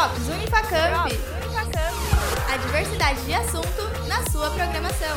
[0.00, 1.12] Drops Unifacamp.
[2.50, 5.14] A diversidade de assunto na sua programação.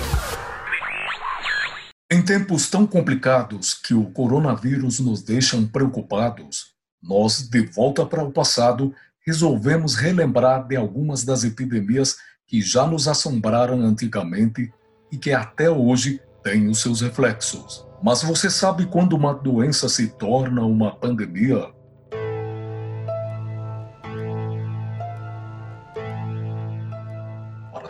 [2.11, 8.31] Em tempos tão complicados que o coronavírus nos deixam preocupados, nós, de volta para o
[8.33, 8.93] passado,
[9.25, 14.69] resolvemos relembrar de algumas das epidemias que já nos assombraram antigamente
[15.09, 17.87] e que até hoje têm os seus reflexos.
[18.03, 21.71] Mas você sabe quando uma doença se torna uma pandemia?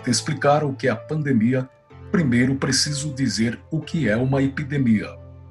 [0.05, 1.67] Explicar o que é a pandemia,
[2.11, 5.07] primeiro preciso dizer o que é uma epidemia.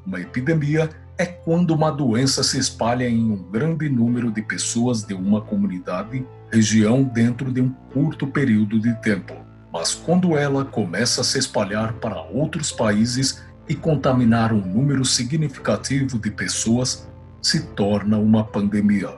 [0.06, 5.14] Uma epidemia é quando uma doença se espalha em um grande número de pessoas de
[5.14, 9.34] uma comunidade, região dentro de um curto período de tempo.
[9.72, 16.18] Mas quando ela começa a se espalhar para outros países e contaminar um número significativo
[16.18, 17.08] de pessoas,
[17.40, 19.10] se torna uma pandemia.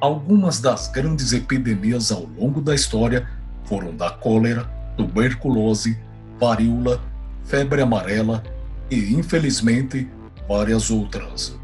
[0.00, 3.28] Algumas das grandes epidemias ao longo da história
[3.64, 5.98] foram da cólera, tuberculose,
[6.38, 7.00] varíola,
[7.44, 8.42] febre amarela
[8.90, 10.08] e, infelizmente,
[10.48, 11.58] várias outras.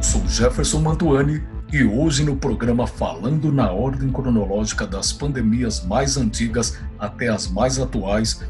[0.00, 6.78] Sou Jefferson Mantuani e hoje no programa Falando na Ordem Cronológica das Pandemias mais antigas
[6.98, 8.44] até as mais atuais,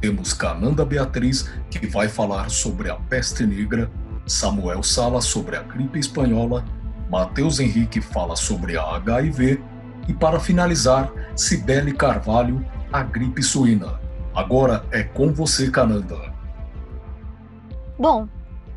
[0.00, 3.90] temos Cananda Beatriz, que vai falar sobre a peste negra,
[4.26, 6.64] Samuel Sala sobre a gripe espanhola,
[7.10, 9.60] Matheus Henrique fala sobre a HIV
[10.06, 14.00] e, para finalizar, Cibele Carvalho, a gripe suína.
[14.32, 16.32] Agora é com você, Cananda.
[17.98, 18.28] Bom,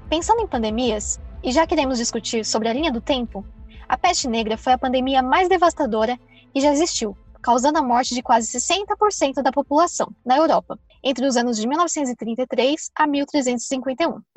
[0.09, 3.45] pensando em pandemias, e já queremos discutir sobre a linha do tempo,
[3.87, 6.17] a peste negra foi a pandemia mais devastadora
[6.51, 11.37] que já existiu, causando a morte de quase 60% da população na Europa, entre os
[11.37, 14.32] anos de 1933 a 1351.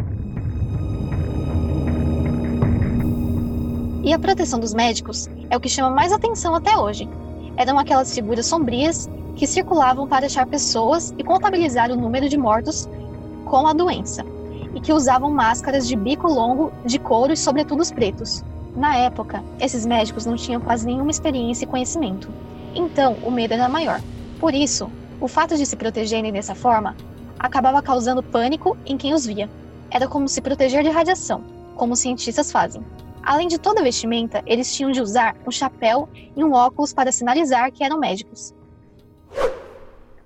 [4.06, 7.08] E a proteção dos médicos é o que chama mais atenção até hoje.
[7.56, 12.88] Eram aquelas figuras sombrias que circulavam para achar pessoas e contabilizar o número de mortos
[13.44, 14.24] com a doença,
[14.76, 18.44] e que usavam máscaras de bico longo de couro e sobretudos pretos.
[18.76, 22.30] Na época, esses médicos não tinham quase nenhuma experiência e conhecimento,
[22.76, 24.00] então o medo era maior.
[24.38, 24.88] Por isso,
[25.20, 26.94] o fato de se protegerem dessa forma
[27.36, 29.50] acabava causando pânico em quem os via.
[29.90, 31.42] Era como se proteger de radiação,
[31.74, 32.84] como os cientistas fazem.
[33.26, 37.10] Além de toda a vestimenta, eles tinham de usar um chapéu e um óculos para
[37.10, 38.54] sinalizar que eram médicos.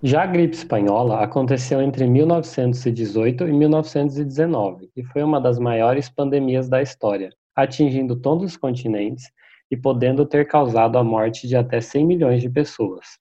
[0.02, 6.68] Já a gripe espanhola aconteceu entre 1918 e 1919 e foi uma das maiores pandemias
[6.68, 9.24] da história, atingindo todos os continentes
[9.70, 13.18] e podendo ter causado a morte de até 100 milhões de pessoas.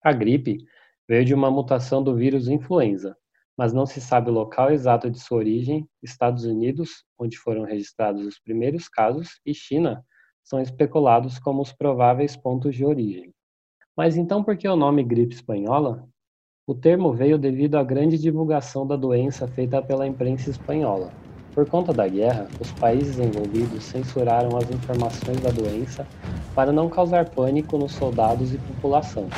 [0.00, 0.58] A gripe
[1.08, 3.16] veio de uma mutação do vírus influenza,
[3.56, 5.88] mas não se sabe o local exato de sua origem.
[6.02, 10.04] Estados Unidos, onde foram registrados os primeiros casos, e China
[10.44, 13.32] são especulados como os prováveis pontos de origem.
[13.96, 16.06] Mas então por que o nome gripe espanhola?
[16.66, 21.10] O termo veio devido à grande divulgação da doença feita pela imprensa espanhola.
[21.54, 26.06] Por conta da guerra, os países envolvidos censuraram as informações da doença
[26.54, 29.28] para não causar pânico nos soldados e população.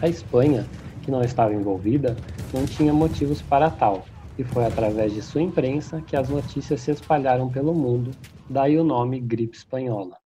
[0.00, 0.64] A Espanha,
[1.02, 2.16] que não estava envolvida,
[2.52, 4.04] não tinha motivos para tal,
[4.38, 8.12] e foi através de sua imprensa que as notícias se espalharam pelo mundo,
[8.48, 10.16] daí o nome gripe espanhola.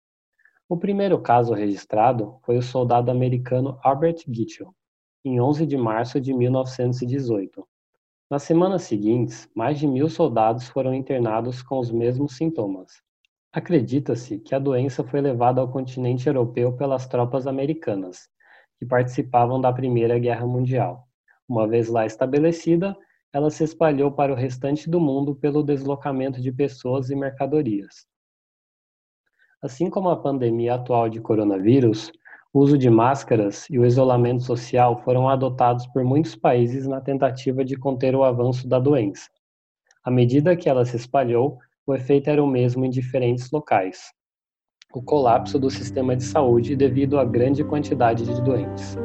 [0.68, 4.74] O primeiro caso registrado foi o soldado americano Albert Gitchell,
[5.24, 7.66] em 11 de março de 1918.
[8.30, 13.02] Nas semanas seguintes, mais de mil soldados foram internados com os mesmos sintomas.
[13.52, 18.30] Acredita-se que a doença foi levada ao continente europeu pelas tropas americanas,
[18.78, 21.06] que participavam da Primeira Guerra Mundial.
[21.52, 22.96] Uma vez lá estabelecida,
[23.30, 28.06] ela se espalhou para o restante do mundo pelo deslocamento de pessoas e mercadorias.
[29.60, 32.10] Assim como a pandemia atual de coronavírus,
[32.54, 37.62] o uso de máscaras e o isolamento social foram adotados por muitos países na tentativa
[37.62, 39.28] de conter o avanço da doença.
[40.02, 44.10] À medida que ela se espalhou, o efeito era o mesmo em diferentes locais.
[44.94, 48.96] O colapso do sistema de saúde devido à grande quantidade de doentes.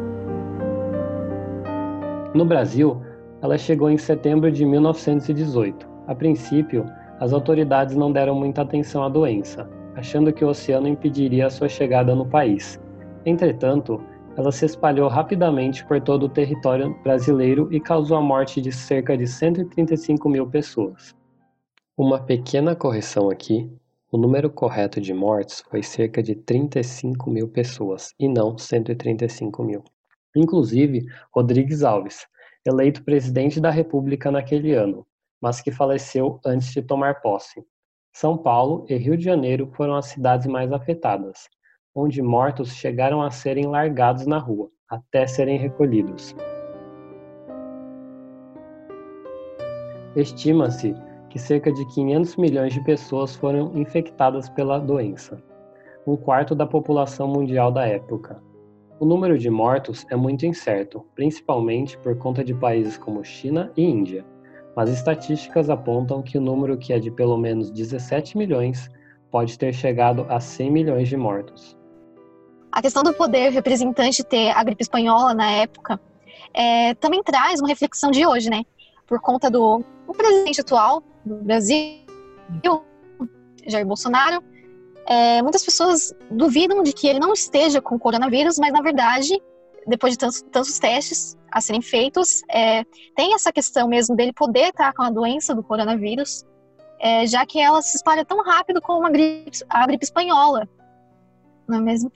[2.37, 3.01] No Brasil,
[3.41, 5.89] ela chegou em setembro de 1918.
[6.05, 6.85] A princípio,
[7.19, 11.67] as autoridades não deram muita atenção à doença, achando que o oceano impediria a sua
[11.67, 12.79] chegada no país.
[13.25, 13.99] Entretanto,
[14.35, 19.17] ela se espalhou rapidamente por todo o território brasileiro e causou a morte de cerca
[19.17, 21.15] de 135 mil pessoas.
[21.97, 23.67] Uma pequena correção aqui:
[24.11, 29.83] o número correto de mortes foi cerca de 35 mil pessoas e não 135 mil.
[30.37, 32.27] Inclusive, Rodrigues Alves,
[32.63, 35.03] eleito presidente da República naquele ano,
[35.41, 37.65] mas que faleceu antes de tomar posse.
[38.13, 41.49] São Paulo e Rio de Janeiro foram as cidades mais afetadas,
[41.95, 46.35] onde mortos chegaram a serem largados na rua, até serem recolhidos.
[50.15, 50.95] Estima-se
[51.31, 55.41] que cerca de 500 milhões de pessoas foram infectadas pela doença,
[56.05, 58.39] um quarto da população mundial da época.
[58.99, 63.83] O número de mortos é muito incerto, principalmente por conta de países como China e
[63.83, 64.25] Índia,
[64.75, 68.89] mas estatísticas apontam que o número que é de pelo menos 17 milhões
[69.29, 71.77] pode ter chegado a 100 milhões de mortos.
[72.71, 75.99] A questão do poder representante ter a gripe espanhola na época
[76.51, 78.63] é, também traz uma reflexão de hoje, né?
[79.05, 79.83] Por conta do
[80.15, 81.77] presidente atual do Brasil,
[83.67, 84.43] Jair Bolsonaro,
[85.07, 89.41] é, muitas pessoas duvidam de que ele não esteja com coronavírus, mas na verdade,
[89.87, 92.83] depois de tantos, tantos testes a serem feitos, é,
[93.15, 96.45] tem essa questão mesmo dele poder estar com a doença do coronavírus,
[96.99, 100.67] é, já que ela se espalha tão rápido como a gripe, a gripe espanhola,
[101.67, 102.11] não é mesmo?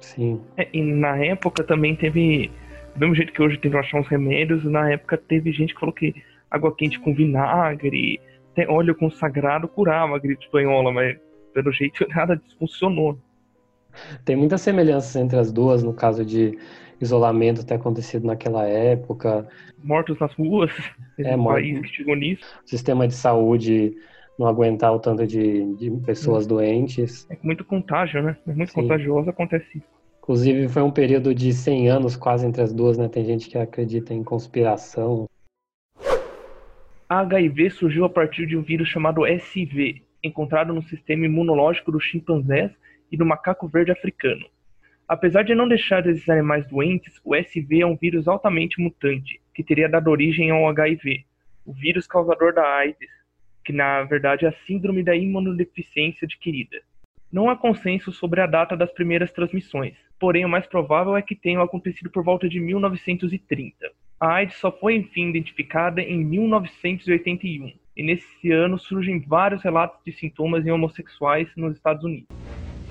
[0.00, 0.42] Sim.
[0.58, 2.52] É, e na época também teve,
[2.94, 5.94] do mesmo jeito que hoje teve achar uns remédios, na época teve gente que falou
[5.94, 6.14] que
[6.50, 8.20] água quente com vinagre,
[8.68, 11.16] óleo consagrado curava a gripe espanhola, mas
[11.52, 13.18] pelo jeito nada funcionou.
[14.24, 16.58] Tem muitas semelhanças entre as duas, no caso de
[17.00, 19.46] isolamento ter acontecido naquela época.
[19.82, 20.70] Mortos nas ruas,
[21.18, 22.44] é, um país que chegou nisso.
[22.64, 23.94] Sistema de saúde
[24.38, 26.48] não aguentar o tanto de, de pessoas é.
[26.48, 27.26] doentes.
[27.30, 28.36] É muito contágio, né?
[28.46, 28.82] É muito Sim.
[28.82, 29.86] contagioso, acontece isso.
[30.22, 33.08] Inclusive, foi um período de 100 anos quase entre as duas, né?
[33.08, 35.26] Tem gente que acredita em conspiração.
[37.08, 42.04] A HIV surgiu a partir de um vírus chamado SV, encontrado no sistema imunológico dos
[42.04, 42.70] chimpanzés
[43.10, 44.46] e do macaco verde africano.
[45.08, 49.62] Apesar de não deixar esses animais doentes, o SV é um vírus altamente mutante, que
[49.62, 51.24] teria dado origem ao HIV,
[51.66, 53.10] o vírus causador da AIDS,
[53.64, 56.80] que na verdade é a síndrome da imunodeficiência adquirida.
[57.30, 61.34] Não há consenso sobre a data das primeiras transmissões, porém o mais provável é que
[61.34, 63.90] tenham acontecido por volta de 1930.
[64.20, 70.12] A AIDS só foi enfim identificada em 1981, e nesse ano surgem vários relatos de
[70.12, 72.28] sintomas em homossexuais nos Estados Unidos.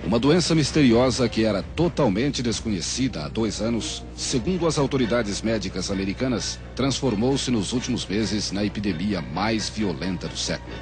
[0.03, 6.59] Uma doença misteriosa que era totalmente desconhecida há dois anos, segundo as autoridades médicas americanas,
[6.75, 10.75] transformou-se nos últimos meses na epidemia mais violenta do século.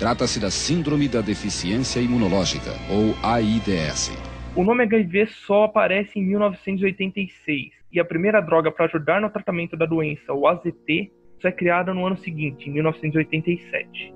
[0.00, 4.10] Trata-se da Síndrome da Deficiência Imunológica, ou AIDS.
[4.56, 9.76] O nome HIV só aparece em 1986 e a primeira droga para ajudar no tratamento
[9.76, 11.12] da doença, o AZT,
[11.48, 14.14] é criada no ano seguinte, em 1987.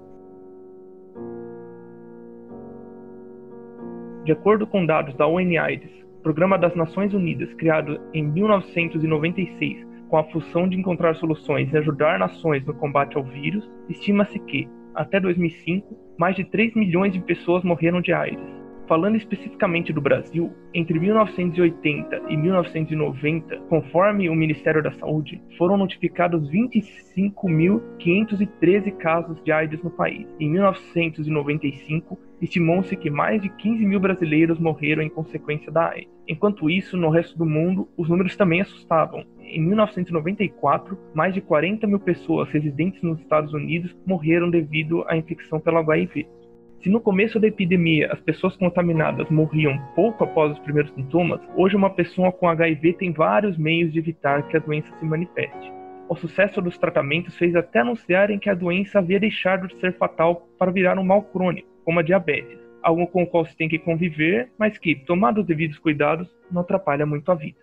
[4.24, 5.90] De acordo com dados da UNAIDS,
[6.22, 12.18] Programa das Nações Unidas, criado em 1996 com a função de encontrar soluções e ajudar
[12.18, 17.62] nações no combate ao vírus, estima-se que, até 2005, mais de 3 milhões de pessoas
[17.62, 18.57] morreram de AIDS.
[18.88, 26.50] Falando especificamente do Brasil, entre 1980 e 1990, conforme o Ministério da Saúde, foram notificados
[26.50, 30.26] 25.513 casos de AIDS no país.
[30.40, 36.08] Em 1995, estimou-se que mais de 15 mil brasileiros morreram em consequência da AIDS.
[36.26, 39.22] Enquanto isso, no resto do mundo, os números também assustavam.
[39.40, 45.60] Em 1994, mais de 40 mil pessoas residentes nos Estados Unidos morreram devido à infecção
[45.60, 46.26] pelo HIV.
[46.80, 51.74] Se no começo da epidemia as pessoas contaminadas morriam pouco após os primeiros sintomas, hoje
[51.74, 55.72] uma pessoa com HIV tem vários meios de evitar que a doença se manifeste.
[56.08, 60.46] O sucesso dos tratamentos fez até anunciarem que a doença havia deixado de ser fatal
[60.56, 63.78] para virar um mal crônico, como a diabetes, algo com o qual se tem que
[63.80, 67.58] conviver, mas que, tomados os devidos cuidados, não atrapalha muito a vida.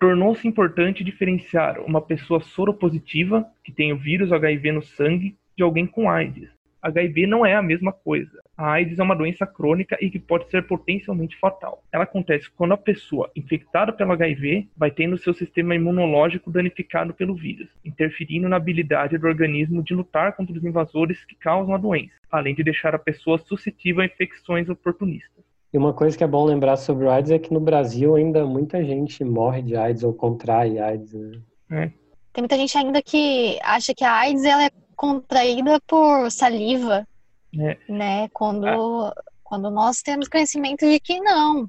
[0.00, 5.86] Tornou-se importante diferenciar uma pessoa soropositiva, que tem o vírus HIV no sangue, de alguém
[5.86, 6.50] com AIDS,
[6.86, 8.40] HIV não é a mesma coisa.
[8.56, 11.82] A AIDS é uma doença crônica e que pode ser potencialmente fatal.
[11.92, 17.34] Ela acontece quando a pessoa infectada pelo HIV vai tendo seu sistema imunológico danificado pelo
[17.34, 22.14] vírus, interferindo na habilidade do organismo de lutar contra os invasores que causam a doença,
[22.30, 25.44] além de deixar a pessoa suscetível a infecções oportunistas.
[25.72, 28.46] E uma coisa que é bom lembrar sobre o AIDS é que no Brasil ainda
[28.46, 31.12] muita gente morre de AIDS ou contrai AIDS.
[31.12, 31.42] Né?
[31.70, 31.90] É.
[32.32, 37.06] Tem muita gente ainda que acha que a AIDS ela é contraída por saliva,
[37.58, 37.76] é.
[37.88, 38.28] né?
[38.32, 39.14] Quando, ah.
[39.44, 41.68] quando nós temos conhecimento de que não.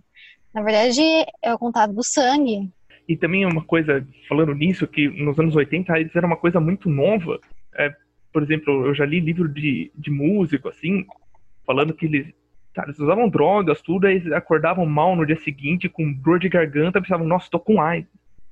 [0.53, 1.01] Na verdade,
[1.41, 2.69] é o contato do sangue.
[3.07, 6.89] E também uma coisa, falando nisso, que nos anos 80 AIDS era uma coisa muito
[6.89, 7.39] nova.
[7.75, 7.93] É,
[8.33, 11.05] por exemplo, eu já li livro de, de músico, assim,
[11.65, 12.27] falando que eles,
[12.73, 17.01] cara, eles usavam drogas, tudo, eles acordavam mal no dia seguinte, com dor de garganta,
[17.01, 18.09] pensavam, nossa, tô com AIDS.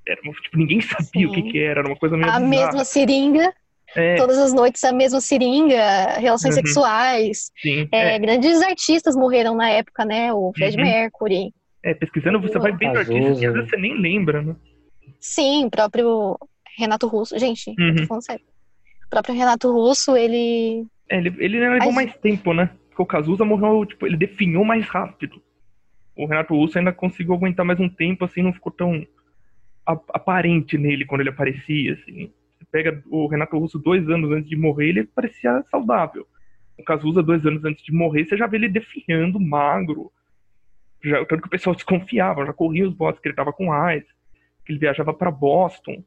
[0.07, 1.25] Era, tipo, ninguém sabia Sim.
[1.25, 2.47] o que, que era, era uma coisa meio A bizarra.
[2.47, 3.53] mesma seringa
[3.95, 4.15] É.
[4.15, 6.61] Todas as noites a mesma seringa, relações uhum.
[6.61, 7.51] sexuais.
[7.61, 8.19] Sim, é, é.
[8.19, 10.33] Grandes artistas morreram na época, né?
[10.33, 10.83] O Fred uhum.
[10.83, 11.53] Mercury.
[11.83, 14.55] É, pesquisando você vai vendo artistas que às vezes você nem lembra, né?
[15.19, 16.37] Sim, o próprio
[16.77, 17.37] Renato Russo.
[17.37, 17.95] Gente, uhum.
[17.95, 18.45] tô falando sério.
[19.05, 20.85] O próprio Renato Russo, ele.
[21.09, 22.69] É, ele, ele levou mais tempo, né?
[22.89, 25.41] Porque o Cazuza morreu, tipo, ele definhou mais rápido.
[26.15, 29.05] O Renato Russo ainda conseguiu aguentar mais um tempo, assim, não ficou tão
[29.85, 32.31] aparente nele quando ele aparecia, assim.
[32.57, 36.27] Você pega o Renato Russo dois anos antes de morrer, ele parecia saudável.
[36.77, 40.11] O Cazuza, dois anos antes de morrer, você já vê ele definhando, magro.
[41.03, 44.07] Já, tanto que o pessoal desconfiava, já corria os boatos que ele tava com AIDS,
[44.65, 46.03] que ele viajava para Boston.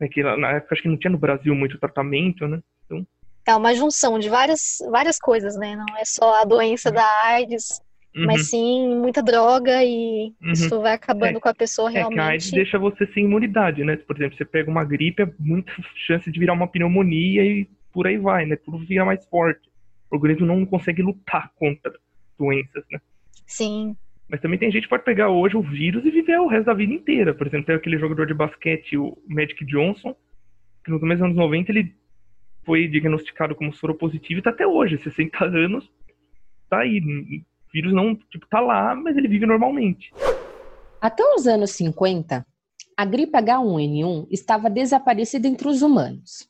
[0.00, 2.60] Né, que na época acho que não tinha no Brasil muito tratamento, né?
[2.84, 3.06] Então...
[3.46, 5.76] É uma junção de várias, várias coisas, né?
[5.76, 7.80] Não é só a doença da AIDS,
[8.16, 8.26] Uhum.
[8.26, 10.52] Mas sim, muita droga e uhum.
[10.52, 12.18] isso vai acabando é, com a pessoa realmente.
[12.18, 13.96] É a AIDS deixa você sem imunidade, né?
[13.96, 15.72] Por exemplo, você pega uma gripe, é muita
[16.06, 18.56] chance de virar uma pneumonia e por aí vai, né?
[18.56, 19.68] Tudo vira mais forte.
[20.10, 21.92] O organismo não consegue lutar contra
[22.38, 23.00] doenças, né?
[23.46, 23.96] Sim.
[24.28, 26.74] Mas também tem gente que pode pegar hoje o vírus e viver o resto da
[26.74, 27.34] vida inteira.
[27.34, 30.14] Por exemplo, tem aquele jogador de basquete, o Magic Johnson,
[30.84, 31.94] que nos meses anos 90 ele
[32.64, 35.90] foi diagnosticado como soropositivo e tá até hoje, 60 anos,
[36.70, 37.00] tá aí
[37.74, 40.14] vírus não, tipo, tá lá, mas ele vive normalmente.
[41.00, 42.46] Até os anos 50,
[42.96, 46.48] a gripe H1N1 estava desaparecida entre os humanos.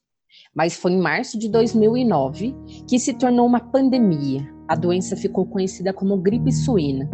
[0.54, 2.54] Mas foi em março de 2009
[2.86, 4.46] que se tornou uma pandemia.
[4.68, 7.08] A doença ficou conhecida como gripe suína.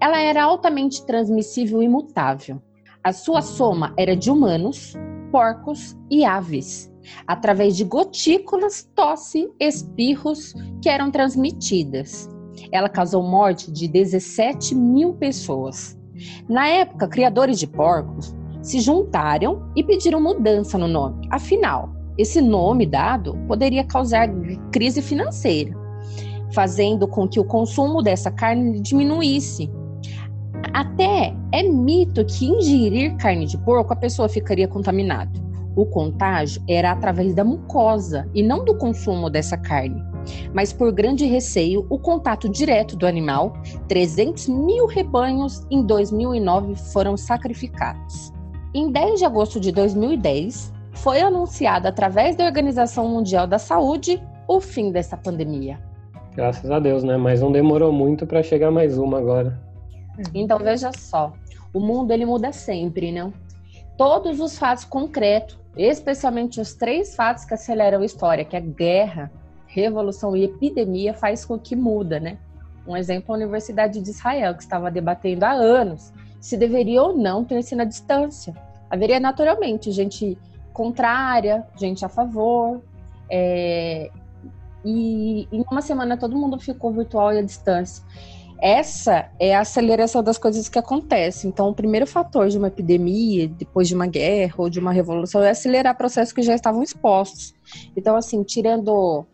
[0.00, 2.60] Ela era altamente transmissível e mutável.
[3.02, 4.94] A sua soma era de humanos,
[5.30, 6.90] porcos e aves
[7.26, 12.28] através de gotículas, tosse, espirros que eram transmitidas.
[12.72, 15.96] Ela causou morte de 17 mil pessoas.
[16.48, 21.28] Na época, criadores de porcos se juntaram e pediram mudança no nome.
[21.30, 24.28] Afinal, esse nome dado poderia causar
[24.72, 25.72] crise financeira,
[26.52, 29.70] fazendo com que o consumo dessa carne diminuísse.
[30.72, 35.46] Até é mito que ingerir carne de porco a pessoa ficaria contaminada
[35.76, 40.02] o contágio era através da mucosa e não do consumo dessa carne.
[40.52, 43.52] Mas por grande receio, o contato direto do animal,
[43.86, 48.32] 300 mil rebanhos em 2009 foram sacrificados.
[48.74, 54.60] Em 10 de agosto de 2010, foi anunciado através da Organização Mundial da Saúde o
[54.60, 55.78] fim dessa pandemia.
[56.34, 57.16] Graças a Deus, né?
[57.16, 59.65] Mas não demorou muito para chegar mais uma agora.
[60.34, 61.32] Então veja só,
[61.72, 63.32] o mundo ele muda sempre, não?
[63.96, 69.30] Todos os fatos concretos especialmente os três fatos que aceleram a história, que é guerra,
[69.66, 72.38] revolução e epidemia, faz com que muda, né?
[72.86, 77.44] Um exemplo, a Universidade de Israel, que estava debatendo há anos se deveria ou não
[77.44, 78.54] ter ensino à distância.
[78.88, 80.38] Haveria naturalmente gente
[80.72, 82.80] contrária, gente a favor,
[83.28, 84.10] é...
[84.84, 88.04] e em uma semana todo mundo ficou virtual e à distância.
[88.60, 91.50] Essa é a aceleração das coisas que acontecem.
[91.50, 95.42] Então, o primeiro fator de uma epidemia, depois de uma guerra ou de uma revolução,
[95.42, 97.54] é acelerar processos que já estavam expostos.
[97.96, 99.26] Então, assim, tirando,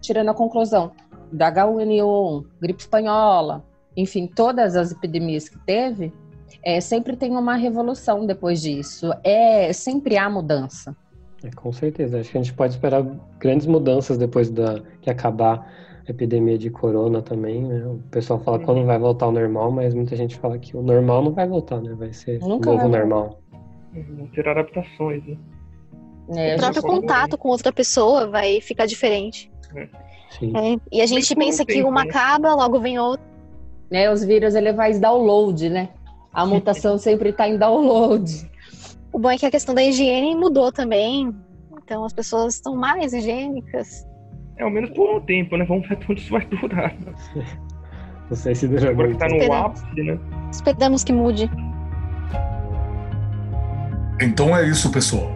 [0.00, 0.90] tirando a conclusão
[1.32, 3.64] da H1N1, gripe espanhola,
[3.96, 6.12] enfim, todas as epidemias que teve,
[6.62, 9.12] é, sempre tem uma revolução depois disso.
[9.22, 10.96] É sempre há mudança.
[11.44, 12.18] É, com certeza.
[12.18, 13.04] Acho que a gente pode esperar
[13.38, 15.70] grandes mudanças depois da acabar
[16.06, 17.84] epidemia de corona também, né?
[17.86, 18.86] O pessoal fala quando uhum.
[18.86, 21.94] vai voltar ao normal, mas muita gente fala que o normal não vai voltar, né?
[21.94, 23.40] Vai ser Nunca o novo normal.
[23.92, 25.36] Vão ter adaptações, né?
[26.36, 29.50] É, o próprio contato com outra pessoa vai ficar diferente.
[29.74, 29.88] É.
[30.42, 32.10] É, e a gente pensa que uma né?
[32.10, 33.24] acaba, logo vem outra.
[33.90, 35.90] Né, os vírus ele vai download, né?
[36.32, 38.50] A mutação sempre está em download.
[39.12, 41.32] O bom é que a questão da higiene mudou também.
[41.84, 44.04] Então as pessoas estão mais higiênicas.
[44.56, 45.64] É, ao menos por um tempo, né?
[45.64, 46.94] Vamos ver onde isso vai durar.
[48.30, 50.18] Não sei se dura Agora que tá no ápice, né?
[50.50, 51.50] Esperamos que mude.
[54.20, 55.30] Então é isso, pessoal.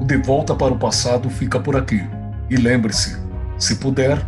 [0.00, 2.02] O De Volta para o Passado fica por aqui.
[2.50, 3.16] E lembre-se,
[3.58, 4.18] se puder,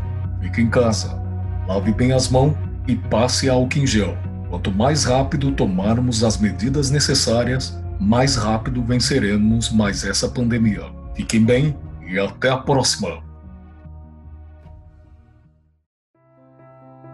[0.40, 1.20] fique em casa.
[1.66, 2.54] Lave bem as mãos
[2.86, 4.16] e passe álcool em gel.
[4.48, 10.84] Quanto mais rápido tomarmos as medidas necessárias, mais rápido venceremos mais essa pandemia.
[11.14, 11.76] Fiquem bem
[12.06, 13.25] e até a próxima!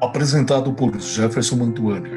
[0.03, 2.11] Apresentado por Jefferson Mantuani.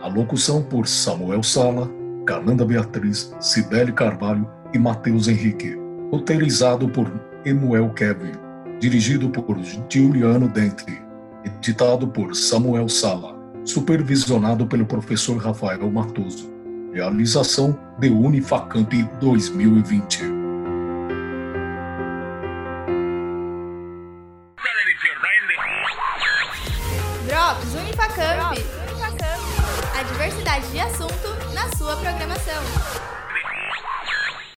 [0.00, 1.88] Na locução por Samuel Sala,
[2.26, 5.78] Cananda Beatriz, Cibele Carvalho e Matheus Henrique.
[6.10, 7.08] Roteirizado por
[7.44, 8.32] Emuel Kevin.
[8.80, 9.56] Dirigido por
[9.88, 11.00] Giuliano Dente.
[11.44, 13.38] Editado por Samuel Sala.
[13.64, 16.52] Supervisionado pelo professor Rafael Matoso.
[16.92, 20.31] Realização de Unifacamp 2020.